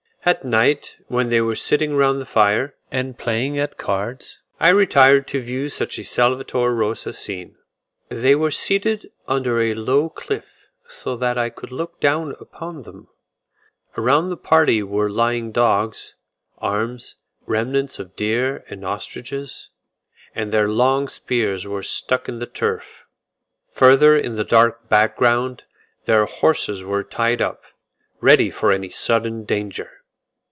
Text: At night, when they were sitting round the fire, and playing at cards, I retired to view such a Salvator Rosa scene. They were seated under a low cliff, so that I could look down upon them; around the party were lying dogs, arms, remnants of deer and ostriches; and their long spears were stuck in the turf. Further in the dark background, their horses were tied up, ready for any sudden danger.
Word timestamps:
At 0.23 0.45
night, 0.45 0.97
when 1.07 1.29
they 1.29 1.41
were 1.41 1.55
sitting 1.55 1.95
round 1.95 2.21
the 2.21 2.27
fire, 2.27 2.75
and 2.91 3.17
playing 3.17 3.57
at 3.57 3.75
cards, 3.79 4.39
I 4.59 4.69
retired 4.69 5.27
to 5.29 5.41
view 5.41 5.67
such 5.67 5.97
a 5.97 6.03
Salvator 6.03 6.71
Rosa 6.75 7.11
scene. 7.11 7.55
They 8.07 8.35
were 8.35 8.51
seated 8.51 9.11
under 9.27 9.59
a 9.59 9.73
low 9.73 10.09
cliff, 10.09 10.67
so 10.85 11.15
that 11.15 11.39
I 11.39 11.49
could 11.49 11.71
look 11.71 11.99
down 11.99 12.35
upon 12.39 12.83
them; 12.83 13.07
around 13.97 14.29
the 14.29 14.37
party 14.37 14.83
were 14.83 15.09
lying 15.09 15.51
dogs, 15.51 16.13
arms, 16.59 17.15
remnants 17.47 17.97
of 17.97 18.15
deer 18.15 18.63
and 18.69 18.85
ostriches; 18.85 19.69
and 20.35 20.51
their 20.53 20.67
long 20.67 21.07
spears 21.07 21.65
were 21.65 21.81
stuck 21.81 22.29
in 22.29 22.37
the 22.37 22.45
turf. 22.45 23.05
Further 23.71 24.15
in 24.15 24.35
the 24.35 24.43
dark 24.43 24.87
background, 24.87 25.63
their 26.05 26.25
horses 26.27 26.83
were 26.83 27.03
tied 27.03 27.41
up, 27.41 27.63
ready 28.19 28.51
for 28.51 28.71
any 28.71 28.89
sudden 28.89 29.45
danger. 29.45 29.89